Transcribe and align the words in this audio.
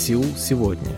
Сеул 0.00 0.24
сегодня. 0.34 0.92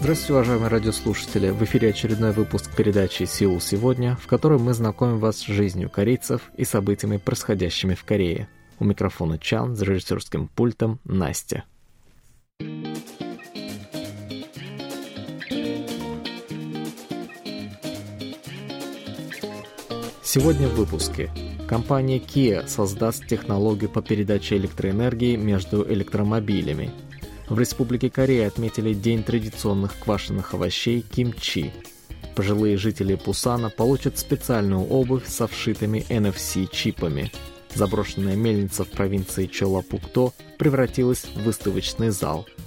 Здравствуйте, 0.00 0.32
уважаемые 0.32 0.68
радиослушатели! 0.68 1.50
В 1.50 1.62
эфире 1.64 1.90
очередной 1.90 2.32
выпуск 2.32 2.74
передачи 2.74 3.24
«Сеул 3.24 3.60
сегодня», 3.60 4.16
в 4.16 4.26
которой 4.28 4.58
мы 4.58 4.72
знакомим 4.72 5.18
вас 5.18 5.40
с 5.40 5.46
жизнью 5.46 5.90
корейцев 5.90 6.50
и 6.56 6.64
событиями, 6.64 7.18
происходящими 7.18 7.94
в 7.94 8.02
Корее. 8.04 8.48
У 8.78 8.86
микрофона 8.86 9.38
Чан, 9.38 9.76
с 9.76 9.82
режиссерским 9.82 10.48
пультом 10.48 10.98
Настя. 11.04 11.64
Сегодня 20.22 20.66
в 20.66 20.76
выпуске. 20.76 21.30
Компания 21.70 22.18
Kia 22.18 22.66
создаст 22.66 23.28
технологию 23.28 23.88
по 23.88 24.02
передаче 24.02 24.56
электроэнергии 24.56 25.36
между 25.36 25.88
электромобилями. 25.88 26.90
В 27.48 27.60
Республике 27.60 28.10
Корея 28.10 28.48
отметили 28.48 28.92
День 28.92 29.22
традиционных 29.22 29.96
квашеных 30.00 30.52
овощей 30.52 31.00
кимчи. 31.00 31.72
Пожилые 32.34 32.76
жители 32.76 33.14
Пусана 33.14 33.70
получат 33.70 34.18
специальную 34.18 34.82
обувь 34.82 35.28
со 35.28 35.46
вшитыми 35.46 36.04
NFC-чипами. 36.08 37.30
Заброшенная 37.72 38.34
мельница 38.34 38.82
в 38.82 38.88
провинции 38.88 39.46
Чолапукто 39.46 40.32
превратилась 40.58 41.24
в 41.36 41.44
выставочный 41.44 42.10
зал– 42.10 42.48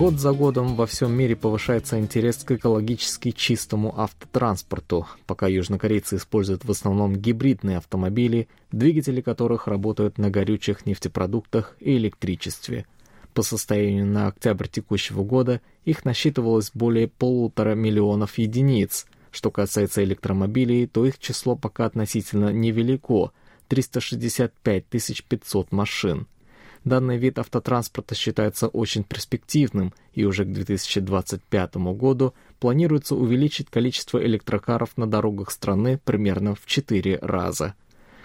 Год 0.00 0.18
за 0.18 0.32
годом 0.32 0.76
во 0.76 0.86
всем 0.86 1.12
мире 1.12 1.36
повышается 1.36 1.98
интерес 1.98 2.36
к 2.42 2.52
экологически 2.52 3.32
чистому 3.32 4.00
автотранспорту, 4.00 5.06
пока 5.26 5.46
южнокорейцы 5.46 6.16
используют 6.16 6.64
в 6.64 6.70
основном 6.70 7.16
гибридные 7.16 7.76
автомобили, 7.76 8.48
двигатели 8.72 9.20
которых 9.20 9.66
работают 9.66 10.16
на 10.16 10.30
горючих 10.30 10.86
нефтепродуктах 10.86 11.76
и 11.80 11.98
электричестве. 11.98 12.86
По 13.34 13.42
состоянию 13.42 14.06
на 14.06 14.28
октябрь 14.28 14.68
текущего 14.68 15.22
года 15.22 15.60
их 15.84 16.06
насчитывалось 16.06 16.70
более 16.72 17.06
полутора 17.06 17.74
миллионов 17.74 18.38
единиц. 18.38 19.04
Что 19.30 19.50
касается 19.50 20.02
электромобилей, 20.02 20.86
то 20.86 21.04
их 21.04 21.18
число 21.18 21.56
пока 21.56 21.84
относительно 21.84 22.50
невелико– 22.50 23.32
365 23.68 24.84
500 25.28 25.72
машин. 25.72 26.26
Данный 26.84 27.18
вид 27.18 27.38
автотранспорта 27.38 28.14
считается 28.14 28.68
очень 28.68 29.04
перспективным, 29.04 29.92
и 30.14 30.24
уже 30.24 30.44
к 30.44 30.52
2025 30.52 31.76
году 31.76 32.34
планируется 32.58 33.14
увеличить 33.14 33.68
количество 33.68 34.22
электрокаров 34.24 34.96
на 34.96 35.06
дорогах 35.06 35.50
страны 35.50 36.00
примерно 36.02 36.54
в 36.54 36.64
4 36.64 37.18
раза. 37.20 37.74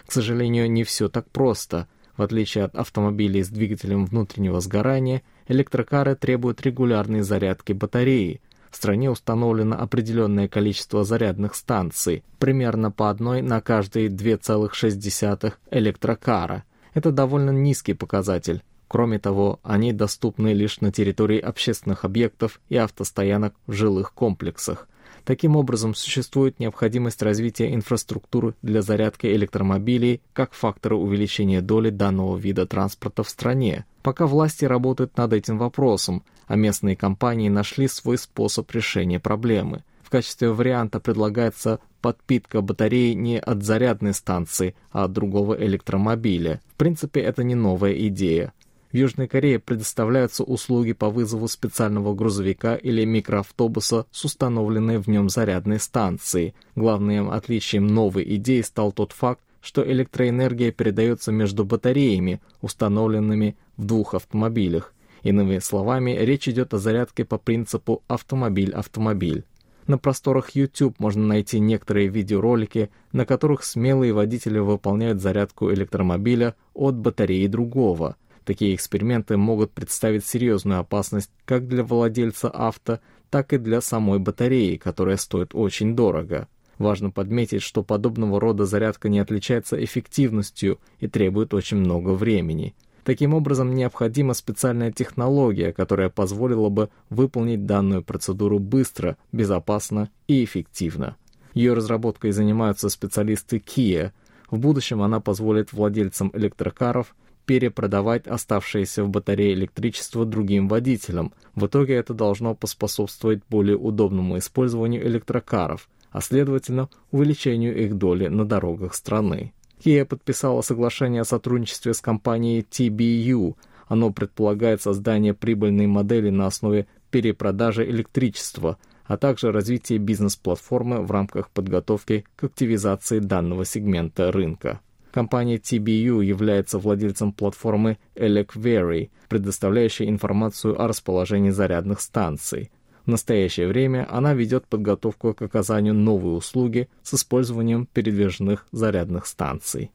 К 0.06 0.12
сожалению, 0.12 0.72
не 0.72 0.84
все 0.84 1.10
так 1.10 1.30
просто. 1.30 1.88
В 2.16 2.22
отличие 2.22 2.64
от 2.64 2.76
автомобилей 2.76 3.44
с 3.44 3.50
двигателем 3.50 4.06
внутреннего 4.06 4.62
сгорания, 4.62 5.22
электрокары 5.50 6.16
требуют 6.16 6.62
регулярной 6.62 7.22
зарядки 7.22 7.74
батареи. 7.74 8.40
В 8.72 8.78
стране 8.78 9.10
установлено 9.10 9.78
определенное 9.78 10.48
количество 10.48 11.04
зарядных 11.04 11.56
станций, 11.56 12.24
примерно 12.40 12.90
по 12.90 13.10
одной 13.10 13.42
на 13.42 13.60
каждые 13.60 14.08
2,6 14.08 15.54
электрокара– 15.72 16.64
это 16.96 17.12
довольно 17.12 17.52
низкий 17.52 17.94
показатель. 17.94 18.64
Кроме 18.88 19.20
того, 19.20 19.60
они 19.62 19.94
доступны 19.94 20.54
лишь 20.54 20.82
на 20.82 20.92
территории 20.92 21.40
общественных 21.40 22.06
объектов 22.06 22.60
и 22.70 22.78
автостоянок 22.78 23.54
в 23.68 23.74
жилых 23.74 24.14
комплексах. 24.14 24.88
Таким 25.26 25.56
образом, 25.56 25.96
существует 25.96 26.60
необходимость 26.60 27.22
развития 27.22 27.74
инфраструктуры 27.74 28.54
для 28.62 28.82
зарядки 28.82 29.26
электромобилей 29.28 30.22
как 30.34 30.54
фактора 30.54 30.96
увеличения 30.96 31.62
доли 31.62 31.90
данного 31.90 32.38
вида 32.38 32.66
транспорта 32.66 33.24
в 33.24 33.30
стране. 33.30 33.86
Пока 34.04 34.28
власти 34.28 34.66
работают 34.66 35.18
над 35.18 35.34
этим 35.34 35.58
вопросом, 35.58 36.24
а 36.48 36.56
местные 36.56 36.96
компании 36.96 37.50
нашли 37.50 37.88
свой 37.88 38.18
способ 38.18 38.72
решения 38.72 39.20
проблемы– 39.20 39.84
в 40.06 40.12
качестве 40.12 40.52
варианта 40.52 41.00
предлагается 41.00 41.80
подпитка 42.06 42.62
батареи 42.62 43.14
не 43.14 43.40
от 43.40 43.64
зарядной 43.64 44.14
станции, 44.14 44.76
а 44.92 45.06
от 45.06 45.14
другого 45.14 45.56
электромобиля. 45.56 46.62
В 46.68 46.76
принципе, 46.76 47.22
это 47.22 47.44
не 47.44 47.56
новая 47.56 47.94
идея. 48.10 48.54
В 48.92 48.96
Южной 48.96 49.28
Корее 49.28 49.58
предоставляются 49.58 50.44
услуги 50.44 50.94
по 50.94 51.10
вызову 51.10 51.48
специального 51.48 52.14
грузовика 52.14 52.76
или 52.76 53.06
микроавтобуса 53.06 54.06
с 54.12 54.24
установленной 54.24 55.00
в 55.00 55.08
нем 55.08 55.30
зарядной 55.30 55.80
станцией. 55.80 56.54
Главным 56.76 57.32
отличием 57.32 57.88
новой 57.88 58.36
идеи 58.36 58.62
стал 58.62 58.92
тот 58.92 59.12
факт, 59.12 59.42
что 59.60 59.82
электроэнергия 59.82 60.72
передается 60.72 61.32
между 61.32 61.66
батареями, 61.66 62.40
установленными 62.62 63.58
в 63.78 63.86
двух 63.86 64.14
автомобилях. 64.14 64.94
Иными 65.24 65.58
словами, 65.58 66.12
речь 66.12 66.48
идет 66.48 66.76
о 66.76 66.78
зарядке 66.78 67.26
по 67.26 67.40
принципу 67.40 68.04
автомобиль-автомобиль. 68.08 69.44
На 69.88 70.00
просторах 70.00 70.52
YouTube 70.52 71.00
можно 71.00 71.26
найти 71.28 71.60
некоторые 71.60 72.08
видеоролики, 72.08 72.90
на 73.12 73.26
которых 73.26 73.64
смелые 73.64 74.14
водители 74.14 74.58
выполняют 74.58 75.22
зарядку 75.22 75.72
электромобиля 75.72 76.56
от 76.74 76.96
батареи 76.96 77.46
другого. 77.46 78.16
Такие 78.46 78.74
эксперименты 78.74 79.38
могут 79.38 79.72
представить 79.72 80.26
серьезную 80.26 80.80
опасность 80.80 81.30
как 81.46 81.68
для 81.68 81.84
владельца 81.84 82.50
авто, 82.50 83.00
так 83.30 83.54
и 83.54 83.58
для 83.58 83.82
самой 83.82 84.20
батареи, 84.20 84.76
которая 84.76 85.18
стоит 85.18 85.54
очень 85.54 85.96
дорого. 85.96 86.48
Важно 86.78 87.10
подметить, 87.10 87.62
что 87.62 87.84
подобного 87.84 88.40
рода 88.40 88.66
зарядка 88.66 89.08
не 89.08 89.20
отличается 89.20 89.82
эффективностью 89.84 90.80
и 91.00 91.08
требует 91.08 91.54
очень 91.54 91.78
много 91.78 92.10
времени. 92.10 92.76
Таким 93.06 93.36
образом, 93.36 93.76
необходима 93.76 94.34
специальная 94.34 94.92
технология, 94.92 95.72
которая 95.72 96.10
позволила 96.10 96.70
бы 96.70 96.90
выполнить 97.12 97.68
данную 97.68 98.04
процедуру 98.04 98.58
быстро, 98.58 99.16
безопасно 99.32 100.10
и 100.28 100.44
эффективно. 100.44 101.16
Ее 101.54 101.74
разработкой 101.74 102.32
занимаются 102.32 102.90
специалисты 102.90 103.58
Kia. 103.58 104.12
В 104.50 104.58
будущем 104.58 105.04
она 105.04 105.20
позволит 105.20 105.72
владельцам 105.72 106.32
электрокаров 106.34 107.16
перепродавать 107.46 108.26
оставшееся 108.26 109.04
в 109.04 109.10
батарее 109.10 109.54
электричество 109.54 110.26
другим 110.26 110.68
водителям. 110.68 111.32
В 111.54 111.68
итоге 111.68 111.94
это 111.94 112.16
должно 112.16 112.56
поспособствовать 112.56 113.44
более 113.48 113.78
удобному 113.78 114.40
использованию 114.40 115.06
электрокаров, 115.06 115.90
а 116.10 116.22
следовательно 116.22 116.90
увеличению 117.12 117.78
их 117.78 117.94
доли 118.00 118.30
на 118.30 118.46
дорогах 118.46 118.96
страны. 118.96 119.54
Kia 119.86 120.04
подписала 120.04 120.62
соглашение 120.62 121.22
о 121.22 121.26
сотрудничестве 121.26 121.94
с 121.94 122.02
компанией 122.02 122.62
TBU. 122.62 123.56
Оно 123.88 124.12
предполагает 124.12 124.82
создание 124.82 125.36
прибыльной 125.36 125.86
модели 125.86 126.32
на 126.32 126.48
основе 126.48 126.88
перепродажи 127.12 127.88
электричества, 127.88 128.80
а 129.06 129.16
также 129.16 129.52
развитие 129.52 130.00
бизнес-платформы 130.00 131.04
в 131.04 131.12
рамках 131.12 131.52
подготовки 131.52 132.26
к 132.36 132.46
активизации 132.46 133.20
данного 133.20 133.64
сегмента 133.64 134.32
рынка. 134.32 134.82
Компания 135.12 135.58
TBU 135.58 136.26
является 136.26 136.80
владельцем 136.80 137.32
платформы 137.32 138.00
ElecVery, 138.16 139.12
предоставляющей 139.30 140.10
информацию 140.10 140.82
о 140.82 140.88
расположении 140.88 141.52
зарядных 141.52 142.02
станций. 142.02 142.72
В 143.06 143.08
настоящее 143.08 143.68
время 143.68 144.08
она 144.10 144.34
ведет 144.34 144.66
подготовку 144.66 145.36
к 145.36 145.42
оказанию 145.44 145.94
новой 145.94 146.36
услуги 146.36 146.90
с 147.04 147.14
использованием 147.14 147.86
передвижных 147.86 148.66
зарядных 148.72 149.28
станций. 149.28 149.92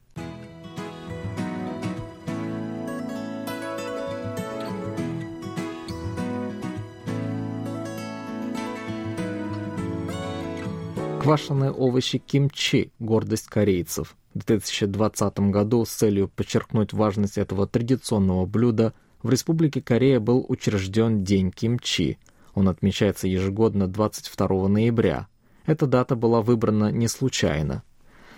Квашеные 11.21 11.71
овощи 11.71 12.17
кимчи– 12.17 12.91
гордость 12.99 13.47
корейцев. 13.47 14.15
В 14.33 14.45
2020 14.45 15.51
году 15.51 15.83
с 15.83 15.89
целью 15.89 16.29
подчеркнуть 16.29 16.93
важность 16.93 17.37
этого 17.37 17.67
традиционного 17.67 18.45
блюда 18.45 18.93
в 19.21 19.29
Республике 19.29 19.81
Корея 19.81 20.21
был 20.21 20.45
учрежден 20.47 21.25
День 21.25 21.51
кимчи– 21.51 22.17
он 22.53 22.69
отмечается 22.69 23.27
ежегодно 23.27 23.87
22 23.87 24.67
ноября. 24.67 25.27
Эта 25.65 25.85
дата 25.87 26.15
была 26.15 26.41
выбрана 26.41 26.91
не 26.91 27.07
случайно. 27.07 27.83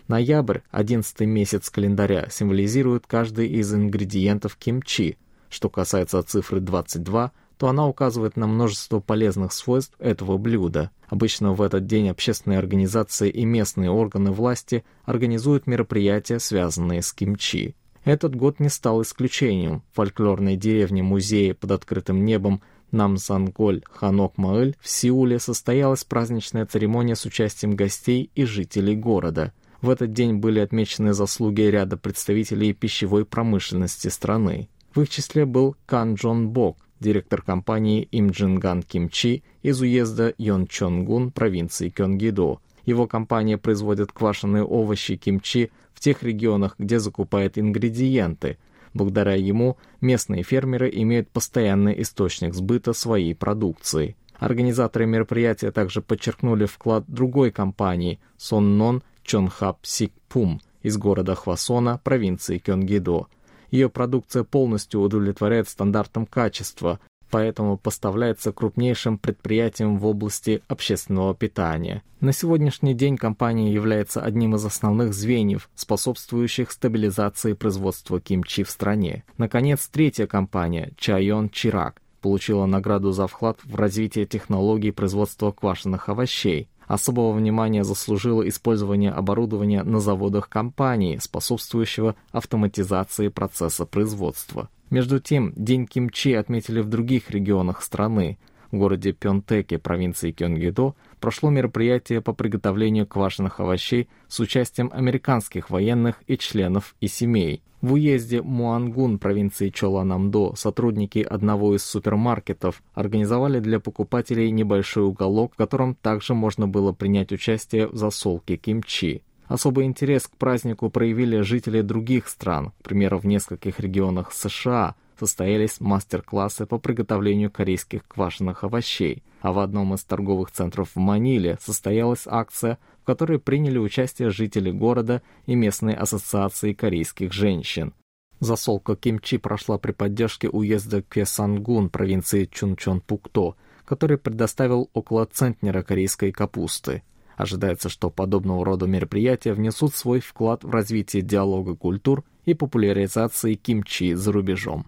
Ноябрь, 0.07 0.59
11 0.71 1.21
месяц 1.21 1.69
календаря, 1.69 2.27
символизирует 2.29 3.07
каждый 3.07 3.47
из 3.47 3.73
ингредиентов 3.73 4.57
кимчи. 4.57 5.17
Что 5.49 5.69
касается 5.69 6.21
цифры 6.23 6.59
22, 6.59 7.31
то 7.57 7.67
она 7.67 7.87
указывает 7.87 8.35
на 8.35 8.47
множество 8.47 8.99
полезных 8.99 9.53
свойств 9.53 9.95
этого 9.99 10.37
блюда. 10.37 10.91
Обычно 11.07 11.53
в 11.53 11.61
этот 11.61 11.85
день 11.85 12.09
общественные 12.09 12.59
организации 12.59 13.29
и 13.29 13.45
местные 13.45 13.89
органы 13.89 14.31
власти 14.31 14.83
организуют 15.05 15.67
мероприятия, 15.67 16.39
связанные 16.39 17.01
с 17.01 17.13
кимчи. 17.13 17.75
Этот 18.03 18.35
год 18.35 18.59
не 18.59 18.67
стал 18.67 19.01
исключением. 19.01 19.81
В 19.91 19.95
фольклорной 19.95 20.57
деревне 20.57 21.03
музее 21.03 21.53
под 21.53 21.71
открытым 21.71 22.25
небом 22.25 22.61
Намсанголь 22.93 23.81
Ханок 23.91 24.37
Маэль 24.37 24.77
в 24.79 24.87
Сеуле 24.87 25.39
состоялась 25.39 26.03
праздничная 26.03 26.65
церемония 26.65 27.15
с 27.15 27.25
участием 27.25 27.75
гостей 27.75 28.29
и 28.35 28.45
жителей 28.45 28.95
города. 28.95 29.51
В 29.81 29.89
этот 29.89 30.13
день 30.13 30.35
были 30.35 30.59
отмечены 30.59 31.13
заслуги 31.13 31.61
ряда 31.61 31.97
представителей 31.97 32.71
пищевой 32.73 33.25
промышленности 33.25 34.07
страны. 34.07 34.69
В 34.93 35.01
их 35.01 35.09
числе 35.09 35.45
был 35.45 35.75
Кан 35.87 36.13
Джон 36.13 36.49
Бок, 36.49 36.77
директор 36.99 37.41
компании 37.41 38.07
Имджинган 38.11 38.83
Кимчи 38.83 39.43
из 39.63 39.81
уезда 39.81 40.33
Йончонгун 40.37 41.31
провинции 41.31 41.89
Кёнгидо. 41.89 42.59
Его 42.85 43.07
компания 43.07 43.57
производит 43.57 44.11
квашеные 44.11 44.63
овощи 44.63 45.15
кимчи 45.15 45.71
в 45.93 45.99
тех 45.99 46.21
регионах, 46.21 46.75
где 46.77 46.99
закупает 46.99 47.57
ингредиенты– 47.57 48.57
Благодаря 48.93 49.33
ему 49.33 49.77
местные 50.01 50.43
фермеры 50.43 50.89
имеют 50.93 51.29
постоянный 51.29 52.01
источник 52.01 52.53
сбыта 52.53 52.93
своей 52.93 53.33
продукции. 53.33 54.15
Организаторы 54.35 55.05
мероприятия 55.05 55.71
также 55.71 56.01
подчеркнули 56.01 56.65
вклад 56.65 57.05
другой 57.07 57.51
компании 57.51 58.19
Соннон 58.37 59.01
Чонхап 59.23 59.79
Сикпум 59.83 60.61
из 60.81 60.97
города 60.97 61.33
Хвасона, 61.33 61.99
провинции 62.03 62.57
Кёнгидо. 62.57 63.27
Ее 63.71 63.89
продукция 63.89 64.43
полностью 64.43 65.01
удовлетворяет 65.01 65.69
стандартам 65.69 66.25
качества, 66.25 66.99
поэтому 67.33 67.79
поставляется 67.79 68.51
крупнейшим 68.51 69.17
предприятием 69.17 69.97
в 69.97 70.05
области 70.05 70.61
общественного 70.67 71.33
питания. 71.33 72.03
На 72.19 72.31
сегодняшний 72.31 72.93
день 72.93 73.17
компания 73.17 73.73
является 73.73 74.21
одним 74.21 74.53
из 74.53 74.63
основных 74.63 75.15
звеньев, 75.15 75.67
способствующих 75.73 76.71
стабилизации 76.71 77.53
производства 77.53 78.21
кимчи 78.21 78.61
в 78.61 78.69
стране. 78.69 79.23
Наконец, 79.39 79.87
третья 79.87 80.27
компания, 80.27 80.91
Чайон 80.95 81.49
Чирак, 81.49 82.03
получила 82.21 82.67
награду 82.67 83.11
за 83.11 83.25
вклад 83.25 83.57
в 83.63 83.75
развитие 83.77 84.27
технологий 84.27 84.91
производства 84.91 85.51
квашеных 85.51 86.09
овощей. 86.09 86.69
Особого 86.87 87.33
внимания 87.33 87.83
заслужило 87.83 88.47
использование 88.47 89.11
оборудования 89.11 89.83
на 89.83 89.99
заводах 89.99 90.49
компании, 90.49 91.17
способствующего 91.17 92.15
автоматизации 92.31 93.29
процесса 93.29 93.85
производства. 93.85 94.69
Между 94.89 95.19
тем, 95.19 95.53
День 95.55 95.87
кимчи 95.87 96.33
отметили 96.33 96.81
в 96.81 96.89
других 96.89 97.31
регионах 97.31 97.81
страны. 97.81 98.37
В 98.71 98.77
городе 98.77 99.11
Пёнтеке, 99.11 99.77
провинции 99.77 100.31
Кёнгидо, 100.31 100.95
прошло 101.23 101.49
мероприятие 101.49 102.19
по 102.19 102.33
приготовлению 102.33 103.07
квашеных 103.07 103.61
овощей 103.61 104.09
с 104.27 104.41
участием 104.41 104.89
американских 104.93 105.69
военных 105.69 106.21
и 106.27 106.37
членов 106.37 106.95
и 106.99 107.07
семей. 107.07 107.63
В 107.79 107.93
уезде 107.93 108.41
Муангун 108.41 109.19
провинции 109.19 109.69
Чоланамдо 109.69 110.53
сотрудники 110.57 111.19
одного 111.19 111.77
из 111.77 111.85
супермаркетов 111.85 112.83
организовали 112.93 113.61
для 113.61 113.79
покупателей 113.79 114.51
небольшой 114.51 115.05
уголок, 115.05 115.53
в 115.53 115.55
котором 115.55 115.95
также 115.95 116.33
можно 116.33 116.67
было 116.67 116.91
принять 116.91 117.31
участие 117.31 117.87
в 117.87 117.95
засолке 117.95 118.57
кимчи. 118.57 119.23
Особый 119.47 119.85
интерес 119.85 120.27
к 120.27 120.35
празднику 120.35 120.89
проявили 120.89 121.39
жители 121.39 121.79
других 121.79 122.27
стран. 122.27 122.73
К 122.81 122.83
примеру, 122.83 123.19
в 123.19 123.25
нескольких 123.25 123.79
регионах 123.79 124.33
США 124.33 124.95
состоялись 125.19 125.79
мастер-классы 125.79 126.65
по 126.65 126.77
приготовлению 126.77 127.51
корейских 127.51 128.07
квашеных 128.07 128.63
овощей, 128.63 129.23
а 129.41 129.51
в 129.51 129.59
одном 129.59 129.93
из 129.93 130.03
торговых 130.03 130.51
центров 130.51 130.91
в 130.95 130.99
Маниле 130.99 131.57
состоялась 131.61 132.23
акция, 132.25 132.77
в 133.01 133.05
которой 133.05 133.39
приняли 133.39 133.77
участие 133.77 134.29
жители 134.29 134.71
города 134.71 135.21
и 135.45 135.55
местной 135.55 135.93
ассоциации 135.93 136.73
корейских 136.73 137.33
женщин. 137.33 137.93
Засолка 138.39 138.95
кимчи 138.95 139.37
прошла 139.37 139.77
при 139.77 139.91
поддержке 139.91 140.49
уезда 140.49 141.01
Кесангун 141.01 141.89
провинции 141.89 142.45
Чунчон-Пукто, 142.45 143.55
который 143.85 144.17
предоставил 144.17 144.89
около 144.93 145.25
центнера 145.25 145.81
корейской 145.81 146.31
капусты. 146.31 147.03
Ожидается, 147.35 147.89
что 147.89 148.09
подобного 148.09 148.65
рода 148.65 148.85
мероприятия 148.85 149.53
внесут 149.53 149.95
свой 149.95 150.19
вклад 150.19 150.63
в 150.63 150.69
развитие 150.69 151.23
диалога 151.23 151.75
культур 151.75 152.23
и 152.45 152.53
популяризации 152.53 153.55
кимчи 153.55 154.13
за 154.13 154.31
рубежом. 154.31 154.87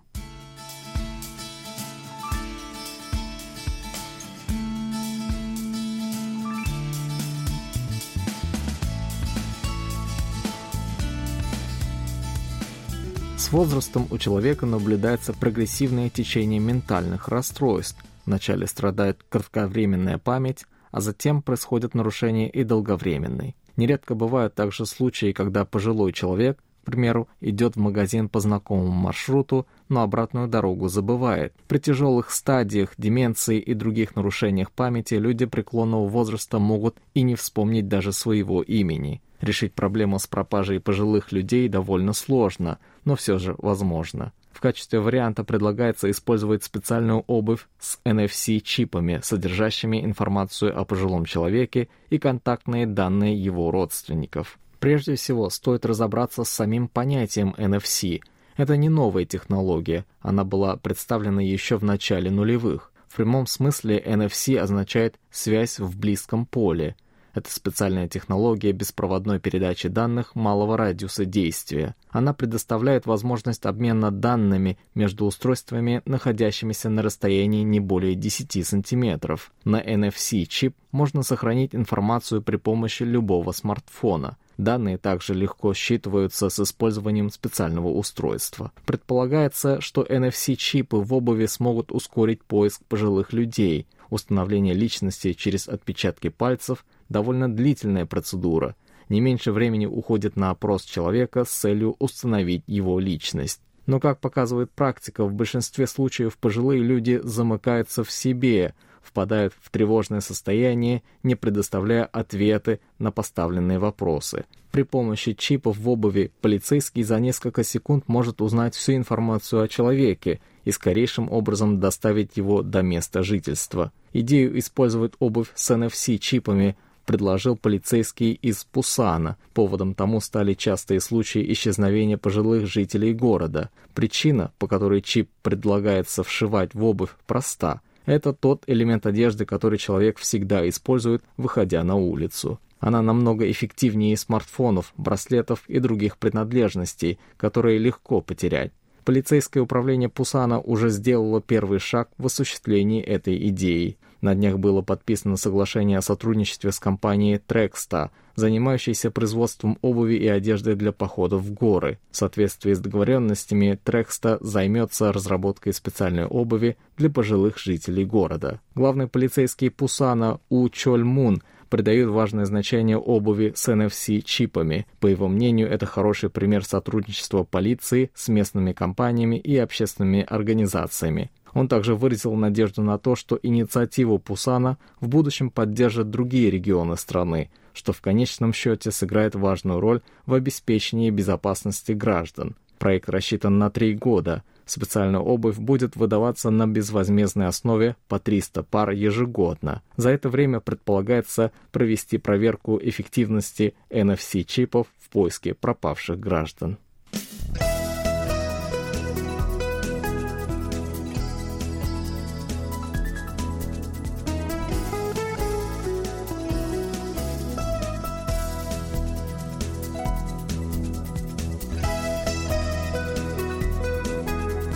С 13.38 13.52
возрастом 13.52 14.08
у 14.12 14.18
человека 14.18 14.66
наблюдается 14.66 15.34
прогрессивное 15.34 16.10
течение 16.10 16.60
ментальных 16.60 17.28
расстройств. 17.28 18.04
Вначале 18.26 18.66
страдает 18.66 19.24
кратковременная 19.28 20.18
память, 20.18 20.66
а 20.92 21.02
затем 21.02 21.42
происходят 21.42 21.94
нарушения 21.94 22.50
и 22.50 22.64
долговременные. 22.64 23.56
Нередко 23.76 24.16
бывают 24.16 24.56
также 24.56 24.86
случаи, 24.86 25.34
когда 25.34 25.66
пожилой 25.66 26.14
человек, 26.14 26.64
примеру, 26.86 27.28
идет 27.42 27.76
в 27.76 27.80
магазин 27.80 28.30
по 28.30 28.40
знакомому 28.40 28.92
маршруту, 28.92 29.68
но 29.90 30.02
обратную 30.02 30.48
дорогу 30.48 30.88
забывает. 30.88 31.54
При 31.68 31.80
тяжелых 31.80 32.32
стадиях 32.32 32.94
деменции 32.98 33.60
и 33.60 33.74
других 33.74 34.16
нарушениях 34.16 34.72
памяти 34.72 35.16
люди 35.16 35.46
преклонного 35.46 36.08
возраста 36.08 36.60
могут 36.60 36.98
и 37.14 37.22
не 37.24 37.36
вспомнить 37.36 37.88
даже 37.88 38.14
своего 38.14 38.62
имени. 38.62 39.22
Решить 39.42 39.74
проблему 39.74 40.20
с 40.20 40.28
пропажей 40.28 40.80
пожилых 40.80 41.32
людей 41.32 41.68
довольно 41.68 42.14
сложно, 42.14 42.80
но 43.04 43.16
все 43.16 43.38
же 43.38 43.56
возможно. 43.58 44.32
В 44.56 44.62
качестве 44.62 45.02
варианта 45.02 45.44
предлагается 45.44 46.10
использовать 46.10 46.64
специальную 46.64 47.26
обувь 47.28 47.68
с 47.78 48.00
NFC-чипами, 48.06 49.20
содержащими 49.22 50.06
информацию 50.06 50.80
о 50.80 50.86
пожилом 50.86 51.26
человеке 51.26 51.90
и 52.10 52.18
контактные 52.18 52.88
данные 52.88 53.36
его 53.36 53.70
родственников. 53.70 54.58
Прежде 54.86 55.16
всего, 55.16 55.50
стоит 55.50 55.84
разобраться 55.84 56.44
с 56.44 56.50
самим 56.52 56.88
понятием 56.88 57.56
NFC. 57.58 58.22
Это 58.56 58.78
не 58.78 58.88
новая 58.88 59.26
технология, 59.26 60.06
она 60.22 60.44
была 60.44 60.76
представлена 60.76 61.42
еще 61.42 61.78
в 61.78 61.84
начале 61.84 62.30
нулевых. 62.30 62.92
В 63.08 63.16
прямом 63.16 63.48
смысле 63.48 64.00
NFC 64.00 64.60
означает 64.60 65.20
«связь 65.32 65.80
в 65.80 65.98
близком 65.98 66.46
поле», 66.46 66.96
это 67.36 67.52
специальная 67.52 68.08
технология 68.08 68.72
беспроводной 68.72 69.42
передачи 69.42 69.90
данных 69.90 70.36
малого 70.36 70.78
радиуса 70.78 71.26
действия. 71.26 71.94
Она 72.10 72.34
предоставляет 72.34 73.08
возможность 73.08 73.66
обмена 73.66 74.10
данными 74.10 74.78
между 74.94 75.26
устройствами, 75.26 76.02
находящимися 76.06 76.90
на 76.90 77.02
расстоянии 77.02 77.64
не 77.64 77.82
более 77.82 78.16
10 78.16 78.66
сантиметров. 78.66 79.52
На 79.66 79.82
NFC-чип 79.82 80.76
можно 80.94 81.24
сохранить 81.24 81.76
информацию 81.76 82.42
при 82.42 82.56
помощи 82.56 83.04
любого 83.04 83.52
смартфона. 83.52 84.38
Данные 84.58 84.98
также 84.98 85.34
легко 85.34 85.74
считываются 85.74 86.50
с 86.50 86.60
использованием 86.60 87.30
специального 87.30 87.90
устройства. 87.90 88.72
Предполагается, 88.86 89.82
что 89.82 90.04
NFC-чипы 90.04 90.98
в 90.98 91.14
обуви 91.14 91.46
смогут 91.46 91.92
ускорить 91.92 92.44
поиск 92.44 92.82
пожилых 92.86 93.34
людей, 93.34 93.88
установление 94.10 94.74
личности 94.74 95.34
через 95.34 95.68
отпечатки 95.68 96.30
пальцев 96.30 96.86
довольно 97.10 97.54
длительная 97.54 98.06
процедура. 98.06 98.76
Не 99.10 99.20
меньше 99.20 99.52
времени 99.52 99.86
уходит 99.86 100.36
на 100.36 100.50
опрос 100.50 100.84
человека 100.84 101.44
с 101.46 101.50
целью 101.50 101.96
установить 102.00 102.64
его 102.66 103.00
личность. 103.00 103.62
Но, 103.86 104.00
как 104.00 104.20
показывает 104.20 104.72
практика, 104.72 105.26
в 105.26 105.34
большинстве 105.34 105.86
случаев 105.86 106.38
пожилые 106.38 106.82
люди 106.82 107.20
замыкаются 107.24 108.04
в 108.04 108.12
себе, 108.12 108.74
впадают 109.06 109.54
в 109.62 109.70
тревожное 109.70 110.22
состояние, 110.22 111.04
не 111.24 111.36
предоставляя 111.36 112.06
ответы 112.06 112.80
на 113.00 113.12
поставленные 113.12 113.80
вопросы. 113.80 114.46
При 114.72 114.84
помощи 114.84 115.34
чипов 115.34 115.78
в 115.78 115.90
обуви 115.90 116.34
полицейский 116.42 117.04
за 117.04 117.20
несколько 117.20 117.64
секунд 117.64 118.06
может 118.08 118.42
узнать 118.42 118.76
всю 118.76 118.94
информацию 118.94 119.62
о 119.62 119.68
человеке 119.70 120.42
и 120.66 120.72
скорейшим 120.72 121.32
образом 121.32 121.80
доставить 121.80 122.36
его 122.36 122.62
до 122.62 122.82
места 122.82 123.24
жительства. 123.24 123.94
Идею 124.12 124.60
использовать 124.60 125.14
обувь 125.20 125.52
с 125.56 125.72
NFC-чипами 125.72 126.76
предложил 127.06 127.56
полицейский 127.56 128.34
из 128.34 128.66
Пусана. 128.66 129.38
Поводом 129.54 129.94
тому 129.94 130.20
стали 130.20 130.54
частые 130.54 131.00
случаи 131.00 131.54
исчезновения 131.54 132.18
пожилых 132.18 132.68
жителей 132.68 133.14
города. 133.14 133.70
Причина, 133.94 134.52
по 134.58 134.68
которой 134.68 135.02
чип 135.02 135.30
предлагается 135.42 136.24
вшивать 136.24 136.74
в 136.74 136.84
обувь, 136.84 137.12
проста. 137.28 137.82
Это 138.06 138.34
тот 138.34 138.64
элемент 138.68 139.06
одежды, 139.06 139.46
который 139.46 139.78
человек 139.78 140.18
всегда 140.20 140.68
использует, 140.70 141.24
выходя 141.38 141.84
на 141.84 141.96
улицу. 141.96 142.60
Она 142.80 143.02
намного 143.02 143.50
эффективнее 143.50 144.16
смартфонов, 144.16 144.94
браслетов 144.96 145.64
и 145.68 145.80
других 145.80 146.18
принадлежностей, 146.18 147.20
которые 147.38 147.80
легко 147.80 148.22
потерять. 148.22 148.72
Полицейское 149.06 149.62
управление 149.64 150.10
Пусана 150.10 150.60
уже 150.60 150.90
сделало 150.90 151.42
первый 151.42 151.80
шаг 151.80 152.10
в 152.18 152.26
осуществлении 152.26 153.02
этой 153.02 153.48
идеи. 153.50 153.98
На 154.22 154.36
днях 154.36 154.60
было 154.60 154.82
подписано 154.82 155.38
соглашение 155.38 155.98
о 155.98 156.02
сотрудничестве 156.02 156.72
с 156.72 156.80
компанией 156.80 157.38
Трекста, 157.38 158.12
занимающейся 158.36 159.12
производством 159.12 159.78
обуви 159.82 160.16
и 160.16 160.28
одежды 160.28 160.76
для 160.76 160.92
походов 160.92 161.44
в 161.44 161.54
горы. 161.54 162.00
В 162.12 162.18
соответствии 162.18 162.74
с 162.74 162.80
договоренностями, 162.80 163.80
Трекста 163.84 164.38
займется 164.42 165.12
разработкой 165.12 165.74
специальной 165.74 166.26
обуви 166.26 166.78
для 166.98 167.10
пожилых 167.10 167.58
жителей 167.58 168.06
города. 168.06 168.60
Главный 168.74 169.08
полицейский 169.08 169.70
Пусана 169.70 170.40
У 170.50 170.68
Чоль 170.70 171.04
Мун 171.04 171.42
придает 171.70 172.10
важное 172.10 172.46
значение 172.46 172.98
обуви 172.98 173.54
с 173.56 173.68
NFC-чипами. 173.68 174.86
По 175.00 175.08
его 175.08 175.28
мнению, 175.28 175.70
это 175.70 175.86
хороший 175.86 176.30
пример 176.30 176.64
сотрудничества 176.64 177.44
полиции 177.44 178.12
с 178.14 178.28
местными 178.28 178.72
компаниями 178.72 179.38
и 179.38 179.58
общественными 179.58 180.24
организациями. 180.24 181.32
Он 181.56 181.70
также 181.70 181.96
выразил 181.96 182.36
надежду 182.36 182.82
на 182.84 182.98
то, 183.00 183.16
что 183.16 183.40
инициативу 183.42 184.20
Пусана 184.20 184.78
в 185.00 185.08
будущем 185.08 185.50
поддержат 185.50 186.10
другие 186.10 186.52
регионы 186.52 186.98
страны, 186.98 187.50
что 187.74 187.94
в 187.94 188.02
конечном 188.02 188.52
счете 188.52 188.92
сыграет 188.92 189.36
важную 189.36 189.80
роль 189.80 190.02
в 190.26 190.34
обеспечении 190.34 191.10
безопасности 191.10 191.94
граждан. 191.94 192.58
Проект 192.78 193.10
рассчитан 193.10 193.58
на 193.58 193.70
три 193.70 193.96
года. 193.96 194.44
Специальная 194.66 195.22
обувь 195.22 195.58
будет 195.58 195.96
выдаваться 195.96 196.50
на 196.50 196.68
безвозмездной 196.68 197.48
основе 197.48 197.96
по 198.10 198.20
300 198.20 198.64
пар 198.64 198.90
ежегодно. 198.90 199.82
За 199.96 200.10
это 200.10 200.28
время 200.28 200.60
предполагается 200.60 201.54
провести 201.72 202.18
проверку 202.18 202.78
эффективности 202.84 203.76
NFC-чипов 203.90 204.88
в 205.00 205.10
поиске 205.10 205.54
пропавших 205.54 206.20
граждан. 206.20 206.78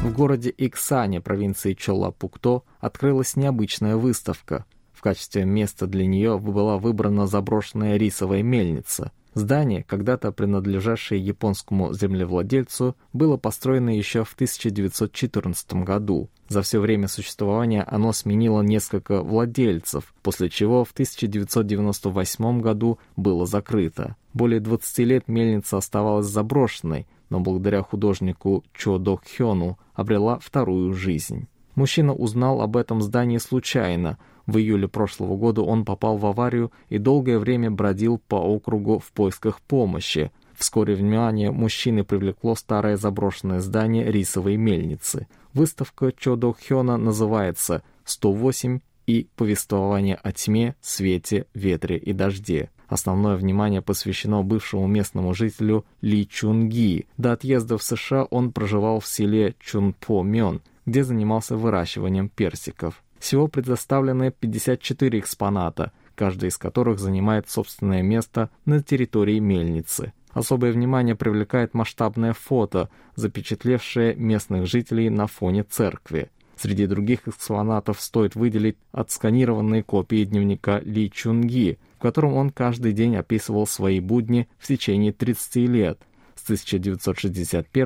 В 0.10 0.14
городе 0.22 0.52
Иксане, 0.58 1.22
провинции 1.22 1.76
Чолла-Пукто, 1.76 2.64
открылась 2.80 3.36
необычная 3.36 3.96
выставка. 3.96 4.66
В 4.92 5.02
качестве 5.02 5.46
места 5.46 5.86
для 5.86 6.08
нее 6.08 6.40
была 6.40 6.80
выбрана 6.80 7.28
заброшенная 7.28 7.96
рисовая 7.96 8.42
мельница. 8.42 9.12
Здание, 9.36 9.84
когда-то 9.84 10.32
принадлежавшее 10.32 11.24
японскому 11.24 11.94
землевладельцу, 11.94 12.98
было 13.14 13.38
построено 13.38 13.96
еще 13.96 14.24
в 14.24 14.34
1914 14.34 15.74
году. 15.84 16.32
За 16.48 16.64
все 16.64 16.80
время 16.80 17.08
существования 17.08 17.84
оно 17.84 18.12
сменило 18.12 18.64
несколько 18.64 19.22
владельцев, 19.22 20.16
после 20.24 20.50
чего 20.50 20.84
в 20.86 20.92
1998 20.92 22.62
году 22.62 22.98
было 23.16 23.46
закрыто. 23.46 24.16
Более 24.34 24.60
20 24.60 24.98
лет 25.00 25.28
мельница 25.28 25.78
оставалась 25.78 26.26
заброшенной, 26.26 27.08
но 27.30 27.40
благодаря 27.40 27.84
художнику 27.84 28.64
Чо 28.74 28.98
Док 28.98 29.24
Хёну 29.26 29.78
обрела 29.94 30.40
вторую 30.40 30.94
жизнь. 30.94 31.48
Мужчина 31.76 32.14
узнал 32.14 32.62
об 32.62 32.76
этом 32.76 33.02
здании 33.02 33.38
случайно. 33.38 34.18
В 34.46 34.58
июле 34.58 34.88
прошлого 34.88 35.38
года 35.38 35.62
он 35.62 35.86
попал 35.86 36.18
в 36.18 36.26
аварию 36.26 36.72
и 36.90 36.98
долгое 36.98 37.40
время 37.40 37.72
бродил 37.72 38.18
по 38.28 38.36
округу 38.36 39.00
в 39.00 39.12
поисках 39.12 39.62
помощи. 39.62 40.32
Вскоре 40.58 40.96
внимание 40.96 41.52
мужчины 41.52 42.04
привлекло 42.04 42.56
старое 42.56 42.98
заброшенное 42.98 43.62
здание 43.62 44.12
рисовой 44.12 44.58
мельницы. 44.58 45.28
Выставка 45.54 46.12
Чо 46.12 46.36
Док 46.36 46.58
Хёна 46.60 46.98
называется 46.98 47.84
«108 48.06 48.82
и 49.08 49.30
повествование 49.38 50.16
о 50.16 50.32
тьме, 50.34 50.76
свете, 50.82 51.46
ветре 51.54 51.98
и 51.98 52.12
дожде». 52.12 52.72
Основное 52.90 53.36
внимание 53.36 53.84
посвящено 53.84 54.42
бывшему 54.42 54.88
местному 54.88 55.34
жителю 55.36 55.86
Ли 56.02 56.28
Чунги. 56.28 57.08
До 57.18 57.34
отъезда 57.34 57.78
в 57.78 57.84
США 57.84 58.24
он 58.24 58.52
проживал 58.52 59.00
в 59.00 59.06
селе 59.06 59.56
Чунпо-Мён, 59.64 60.62
где 60.88 61.04
занимался 61.04 61.56
выращиванием 61.56 62.30
персиков. 62.30 63.04
Всего 63.20 63.48
предоставлены 63.48 64.32
54 64.32 65.20
экспоната, 65.20 65.92
каждый 66.16 66.50
из 66.50 66.58
которых 66.58 67.00
занимает 67.00 67.48
собственное 67.48 68.02
место 68.02 68.50
на 68.66 68.82
территории 68.82 69.38
мельницы. 69.38 70.14
Особое 70.32 70.72
внимание 70.72 71.16
привлекает 71.16 71.74
масштабное 71.76 72.34
фото, 72.34 72.90
запечатлевшее 73.16 74.16
местных 74.16 74.66
жителей 74.66 75.10
на 75.10 75.28
фоне 75.28 75.64
церкви. 75.64 76.32
Среди 76.56 76.88
других 76.88 77.28
экспонатов 77.28 78.02
стоит 78.02 78.36
выделить 78.36 78.78
отсканированные 78.92 79.84
копии 79.84 80.26
дневника 80.26 80.80
Ли 80.80 81.10
Чунги, 81.10 81.80
в 82.00 82.02
котором 82.02 82.36
он 82.36 82.50
каждый 82.50 82.94
день 82.94 83.18
описывал 83.18 83.68
свои 83.68 84.00
будни 84.00 84.48
в 84.58 84.68
течение 84.68 85.12
30 85.12 85.56
лет, 85.68 86.00
с 86.34 86.44
1961 86.46 87.86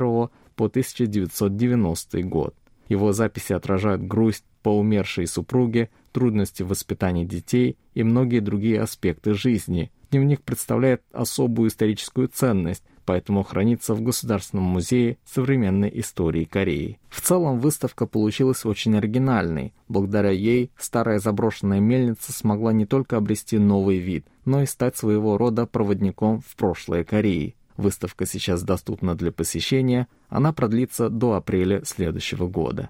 по 0.55 0.65
1990 0.65 2.21
год. 2.21 2.55
Его 2.89 3.11
записи 3.11 3.53
отражают 3.53 4.03
грусть 4.03 4.45
по 4.61 4.69
умершей 4.69 5.25
супруге, 5.25 5.89
трудности 6.11 6.61
в 6.61 6.67
воспитании 6.67 7.25
детей 7.25 7.75
и 7.95 8.03
многие 8.03 8.39
другие 8.39 8.81
аспекты 8.81 9.33
жизни. 9.33 9.91
Дневник 10.11 10.43
представляет 10.43 11.01
особую 11.11 11.69
историческую 11.69 12.27
ценность, 12.27 12.83
поэтому 13.05 13.43
хранится 13.43 13.93
в 13.93 14.01
Государственном 14.01 14.65
музее 14.65 15.17
современной 15.25 15.91
истории 15.93 16.45
Кореи. 16.45 16.99
В 17.09 17.21
целом 17.21 17.59
выставка 17.59 18.05
получилась 18.05 18.65
очень 18.65 18.97
оригинальной. 18.97 19.73
Благодаря 19.87 20.31
ей 20.31 20.71
старая 20.77 21.19
заброшенная 21.19 21.79
мельница 21.79 22.31
смогла 22.31 22.73
не 22.73 22.85
только 22.85 23.17
обрести 23.17 23.57
новый 23.57 23.97
вид, 23.97 24.25
но 24.45 24.61
и 24.61 24.65
стать 24.65 24.97
своего 24.97 25.37
рода 25.37 25.65
проводником 25.65 26.41
в 26.41 26.55
прошлое 26.55 27.03
Кореи. 27.03 27.55
Выставка 27.77 28.25
сейчас 28.25 28.63
доступна 28.63 29.15
для 29.15 29.31
посещения, 29.31 30.07
она 30.29 30.53
продлится 30.53 31.09
до 31.09 31.33
апреля 31.33 31.83
следующего 31.85 32.47
года. 32.47 32.89